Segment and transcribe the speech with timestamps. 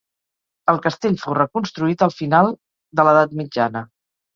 [0.73, 2.53] El castell fou reconstruït al final
[3.01, 3.91] de l'edat mitjana.